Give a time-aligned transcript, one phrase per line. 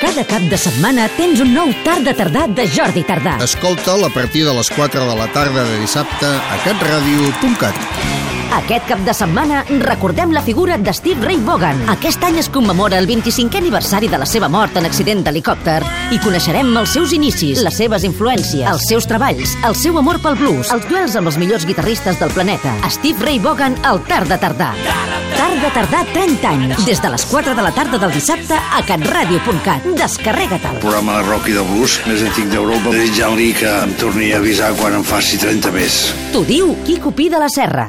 [0.00, 3.34] Cada cap de setmana tens un nou Tard de Tardà de Jordi Tardà.
[3.44, 7.76] Escolta'l a partir de les 4 de la tarda de dissabte a catradio.cat.
[8.56, 11.84] Aquest cap de setmana recordem la figura de Steve Ray Vaughan.
[11.92, 15.78] Aquest any es commemora el 25è aniversari de la seva mort en accident d'helicòpter
[16.16, 20.40] i coneixerem els seus inicis, les seves influències, els seus treballs, el seu amor pel
[20.40, 22.74] blues, els duels amb els millors guitarristes del planeta.
[22.88, 24.72] Steve Ray Vaughan al Tard de Tardà.
[25.60, 26.84] De Tardà 30 anys.
[26.88, 29.84] Des de les 4 de la tarda del dissabte a catradio.cat.
[29.98, 30.78] Descarrega-te'l.
[30.80, 34.72] programa de rock i de blues més antic d'Europa, desitjant-li que em torni a avisar
[34.80, 36.00] quan em faci 30 més.
[36.32, 37.88] T'ho diu Quico Pi de la Serra.